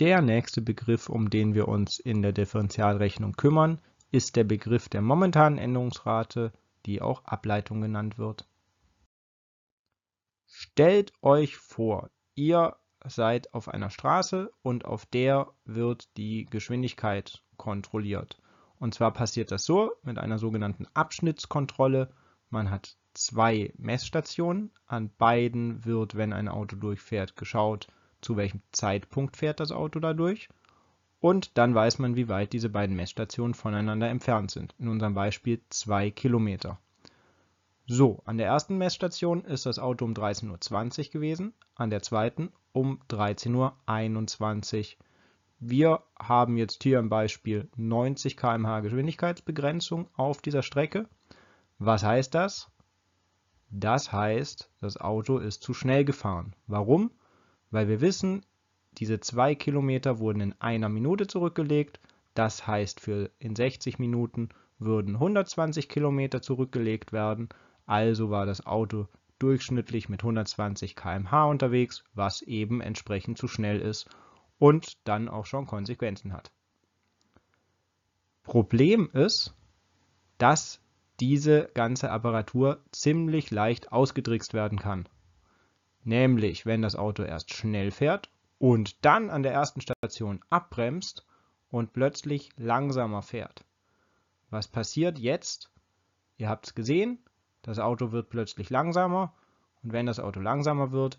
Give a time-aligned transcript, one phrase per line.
[0.00, 5.02] Der nächste Begriff, um den wir uns in der Differentialrechnung kümmern, ist der Begriff der
[5.02, 6.54] momentanen Änderungsrate,
[6.86, 8.48] die auch Ableitung genannt wird.
[10.46, 18.40] Stellt euch vor, ihr seid auf einer Straße und auf der wird die Geschwindigkeit kontrolliert.
[18.78, 22.10] Und zwar passiert das so mit einer sogenannten Abschnittskontrolle.
[22.48, 24.72] Man hat zwei Messstationen.
[24.86, 27.88] An beiden wird, wenn ein Auto durchfährt, geschaut,
[28.20, 30.48] zu welchem Zeitpunkt fährt das Auto dadurch.
[31.20, 34.74] Und dann weiß man, wie weit diese beiden Messstationen voneinander entfernt sind.
[34.78, 36.78] In unserem Beispiel zwei Kilometer.
[37.86, 42.52] So, an der ersten Messstation ist das Auto um 13.20 Uhr gewesen, an der zweiten
[42.72, 45.04] um 13.21 Uhr.
[45.58, 51.06] Wir haben jetzt hier im Beispiel 90 km/h Geschwindigkeitsbegrenzung auf dieser Strecke.
[51.78, 52.70] Was heißt das?
[53.70, 56.54] Das heißt, das Auto ist zu schnell gefahren.
[56.66, 57.10] Warum?
[57.70, 58.44] Weil wir wissen,
[58.92, 62.00] diese zwei Kilometer wurden in einer Minute zurückgelegt.
[62.34, 67.48] Das heißt, für in 60 Minuten würden 120 Kilometer zurückgelegt werden.
[67.86, 69.06] Also war das Auto
[69.38, 74.08] durchschnittlich mit 120 km/h unterwegs, was eben entsprechend zu schnell ist
[74.58, 76.52] und dann auch schon Konsequenzen hat.
[78.42, 79.54] Problem ist,
[80.38, 80.80] dass
[81.20, 85.08] diese ganze Apparatur ziemlich leicht ausgedrickst werden kann.
[86.02, 91.26] Nämlich, wenn das Auto erst schnell fährt und dann an der ersten Station abbremst
[91.70, 93.64] und plötzlich langsamer fährt.
[94.50, 95.70] Was passiert jetzt?
[96.38, 97.18] Ihr habt es gesehen,
[97.62, 99.34] das Auto wird plötzlich langsamer
[99.82, 101.18] und wenn das Auto langsamer wird,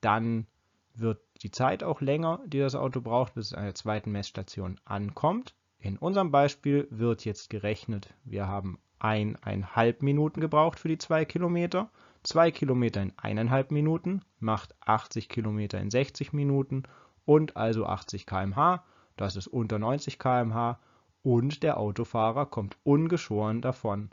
[0.00, 0.46] dann
[0.94, 4.80] wird die Zeit auch länger, die das Auto braucht, bis es an der zweiten Messstation
[4.84, 5.54] ankommt.
[5.78, 11.90] In unserem Beispiel wird jetzt gerechnet, wir haben eineinhalb Minuten gebraucht für die zwei Kilometer.
[12.22, 16.82] Zwei Kilometer in eineinhalb Minuten macht 80 Kilometer in 60 Minuten
[17.24, 18.84] und also 80 km/h.
[19.16, 20.78] Das ist unter 90 km/h
[21.22, 24.10] und der Autofahrer kommt ungeschoren davon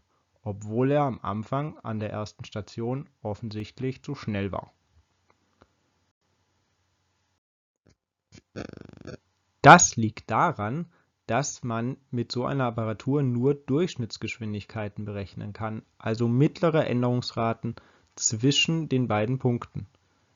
[0.47, 4.71] obwohl er am Anfang an der ersten Station offensichtlich zu schnell war.
[9.61, 10.89] Das liegt daran,
[11.25, 17.75] dass man mit so einer Apparatur nur Durchschnittsgeschwindigkeiten berechnen kann, also mittlere Änderungsraten
[18.19, 19.87] zwischen den beiden Punkten.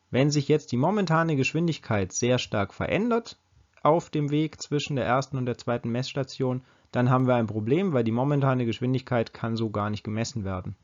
[0.09, 3.37] Wenn sich jetzt die momentane Geschwindigkeit sehr stark verändert
[3.81, 7.93] auf dem Weg zwischen der ersten und der zweiten Messstation, dann haben wir ein Problem,
[7.93, 10.75] weil die momentane Geschwindigkeit kann so gar nicht gemessen werden.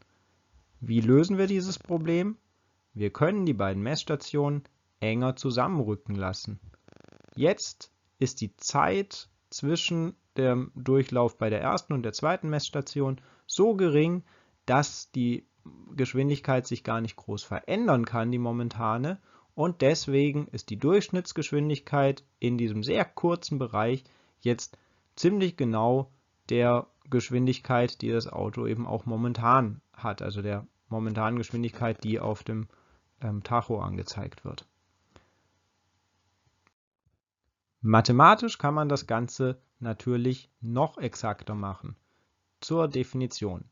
[0.80, 2.38] Wie lösen wir dieses Problem?
[2.94, 4.64] Wir können die beiden Messstationen
[5.00, 6.60] enger zusammenrücken lassen.
[7.36, 13.76] Jetzt ist die Zeit zwischen dem Durchlauf bei der ersten und der zweiten Messstation so
[13.76, 14.24] gering,
[14.66, 15.46] dass die
[15.96, 19.20] Geschwindigkeit sich gar nicht groß verändern kann, die momentane,
[19.56, 24.04] und deswegen ist die Durchschnittsgeschwindigkeit in diesem sehr kurzen Bereich
[24.40, 24.78] jetzt
[25.16, 26.12] ziemlich genau
[26.50, 32.44] der Geschwindigkeit, die das Auto eben auch momentan hat, also der momentanen Geschwindigkeit, die auf
[32.44, 32.68] dem
[33.22, 34.68] ähm, Tacho angezeigt wird.
[37.82, 41.96] Mathematisch kann man das Ganze natürlich noch exakter machen.
[42.60, 43.66] Zur Definition.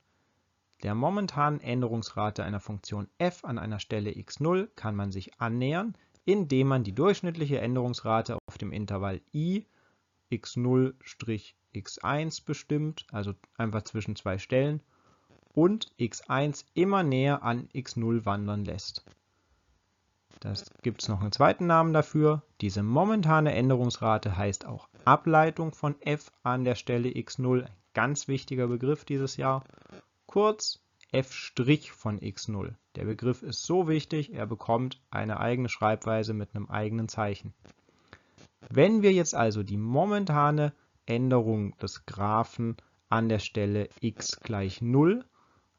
[0.84, 6.68] Der momentanen Änderungsrate einer Funktion f an einer Stelle x0 kann man sich annähern, indem
[6.68, 9.66] man die durchschnittliche Änderungsrate auf dem Intervall i
[10.32, 14.82] x0-x1 bestimmt, also einfach zwischen zwei Stellen,
[15.54, 19.06] und x1 immer näher an x0 wandern lässt.
[20.42, 22.44] Das gibt es noch einen zweiten Namen dafür.
[22.62, 28.68] Diese momentane Änderungsrate heißt auch Ableitung von f an der Stelle x0, ein ganz wichtiger
[28.68, 29.64] Begriff dieses Jahr.
[30.28, 30.82] Kurz
[31.12, 31.54] f'
[31.92, 32.76] von x0.
[32.96, 37.54] Der Begriff ist so wichtig, er bekommt eine eigene Schreibweise mit einem eigenen Zeichen.
[38.70, 40.74] Wenn wir jetzt also die momentane
[41.06, 42.76] Änderung des Graphen
[43.10, 45.24] an der Stelle x gleich 0,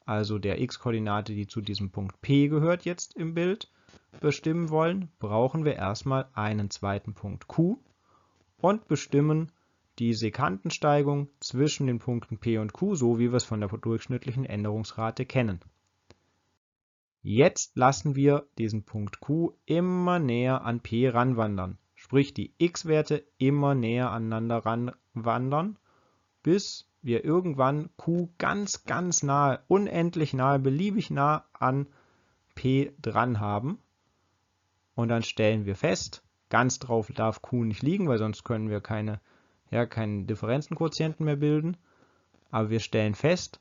[0.05, 3.71] also der x-Koordinate, die zu diesem Punkt P gehört jetzt im Bild,
[4.21, 7.79] bestimmen wollen, brauchen wir erstmal einen zweiten Punkt Q
[8.59, 9.53] und bestimmen
[9.99, 14.45] die Sekantensteigung zwischen den Punkten P und Q, so wie wir es von der durchschnittlichen
[14.45, 15.61] Änderungsrate kennen.
[17.23, 23.75] Jetzt lassen wir diesen Punkt Q immer näher an P ranwandern sprich die x-Werte immer
[23.75, 25.77] näher aneinander ranwandern,
[26.45, 31.89] bis wir irgendwann q ganz, ganz nahe, unendlich nahe, beliebig nah an
[32.55, 33.79] p dran haben.
[34.95, 38.81] Und dann stellen wir fest, ganz drauf darf q nicht liegen, weil sonst können wir
[38.81, 39.21] keine,
[39.71, 41.77] ja, keinen Differenzenquotienten mehr bilden.
[42.51, 43.61] Aber wir stellen fest,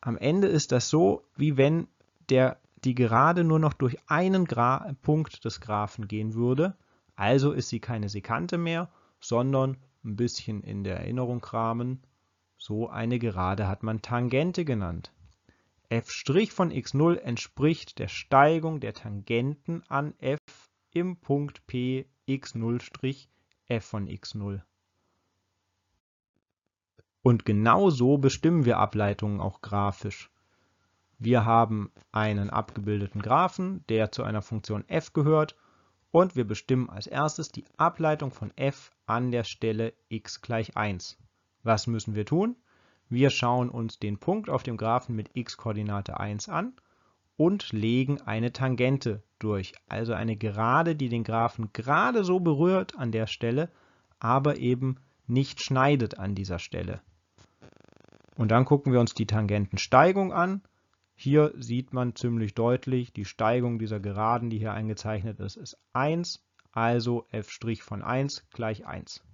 [0.00, 1.88] am Ende ist das so, wie wenn
[2.28, 6.76] der, die Gerade nur noch durch einen Gra Punkt des Graphen gehen würde
[7.18, 12.00] also ist sie keine Sekante mehr, sondern ein bisschen in der Erinnerung kramen.
[12.56, 15.12] So eine Gerade hat man Tangente genannt.
[15.90, 20.38] f' von x0 entspricht der Steigung der Tangenten an f
[20.92, 23.26] im Punkt P x0'
[23.66, 24.62] f von x0.
[27.22, 30.30] Und genau so bestimmen wir Ableitungen auch grafisch.
[31.18, 35.56] Wir haben einen abgebildeten Graphen, der zu einer Funktion f gehört
[36.10, 41.18] und wir bestimmen als erstes die Ableitung von f an der Stelle x gleich 1.
[41.64, 42.56] Was müssen wir tun?
[43.08, 46.74] Wir schauen uns den Punkt auf dem Graphen mit x-Koordinate 1 an
[47.36, 53.10] und legen eine Tangente durch, also eine Gerade, die den Graphen gerade so berührt an
[53.10, 53.70] der Stelle,
[54.18, 54.96] aber eben
[55.28, 57.00] nicht schneidet an dieser Stelle.
[58.36, 60.62] Und dann gucken wir uns die Tangentensteigung an.
[61.14, 66.44] Hier sieht man ziemlich deutlich, die Steigung dieser Geraden, die hier eingezeichnet ist, ist 1,
[66.70, 69.24] also f' von 1 gleich 1.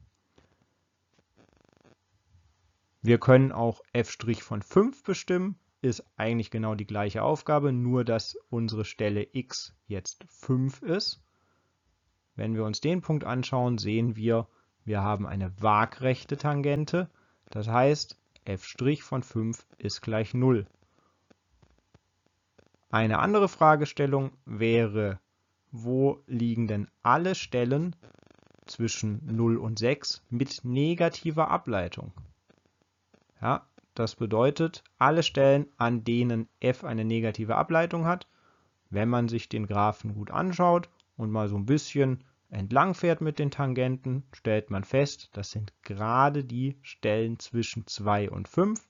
[3.03, 8.39] Wir können auch f' von 5 bestimmen, ist eigentlich genau die gleiche Aufgabe, nur dass
[8.49, 11.23] unsere Stelle x jetzt 5 ist.
[12.35, 14.49] Wenn wir uns den Punkt anschauen, sehen wir,
[14.85, 17.09] wir haben eine waagrechte Tangente.
[17.51, 20.67] Das heißt, f' von 5 ist gleich 0.
[22.91, 25.19] Eine andere Fragestellung wäre,
[25.73, 27.97] wo liegen denn alle Stellen
[28.67, 32.13] zwischen 0 und 6 mit negativer Ableitung?
[33.41, 38.27] Ja, das bedeutet, alle Stellen, an denen f eine negative Ableitung hat,
[38.91, 42.23] wenn man sich den Graphen gut anschaut und mal so ein bisschen
[42.55, 48.31] entlang fährt mit den Tangenten, stellt man fest, das sind gerade die Stellen zwischen 2
[48.31, 48.81] und 5.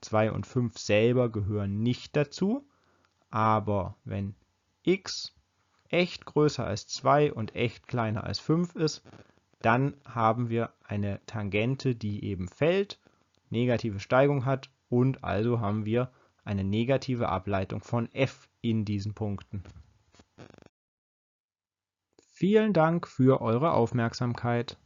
[0.00, 2.66] 2 und 5 selber gehören nicht dazu,
[3.30, 4.34] aber wenn
[4.82, 5.34] x
[5.88, 9.02] echt größer als 2 und echt kleiner als 5 ist,
[9.60, 12.98] dann haben wir eine Tangente, die eben fällt,
[13.50, 16.10] negative Steigung hat und also haben wir
[16.44, 19.62] eine negative Ableitung von f in diesen Punkten.
[22.40, 24.78] Vielen Dank für eure Aufmerksamkeit.